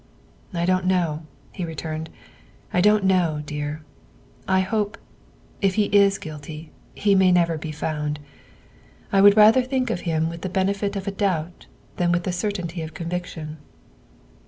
"I 0.55 0.65
don't 0.65 0.85
know," 0.87 1.27
he 1.51 1.63
returned," 1.63 2.09
I 2.73 2.81
don't 2.81 3.03
know, 3.03 3.43
dear. 3.45 3.83
I 4.47 4.61
hope, 4.61 4.97
if 5.61 5.75
he 5.75 5.95
is 5.95 6.17
guilty, 6.17 6.71
he 6.95 7.13
may 7.13 7.31
never 7.31 7.55
be 7.55 7.71
found. 7.71 8.19
I 9.11 9.21
would 9.21 9.37
rather 9.37 9.61
think 9.61 9.91
of 9.91 10.01
him 10.01 10.27
with 10.27 10.41
the 10.41 10.49
benefit 10.49 10.95
of 10.95 11.07
a 11.07 11.11
doubt 11.11 11.67
than 11.97 12.11
with 12.11 12.23
the 12.23 12.31
certainty 12.33 12.81
of 12.81 12.95
conviction." 12.95 13.59